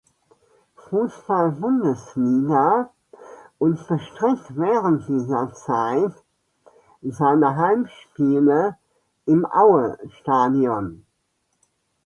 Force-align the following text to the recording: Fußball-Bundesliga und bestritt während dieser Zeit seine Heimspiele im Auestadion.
Fußball-Bundesliga 0.77 2.89
und 3.59 3.87
bestritt 3.87 4.43
während 4.57 5.07
dieser 5.07 5.53
Zeit 5.53 6.11
seine 7.03 7.55
Heimspiele 7.55 8.77
im 9.27 9.45
Auestadion. 9.45 11.05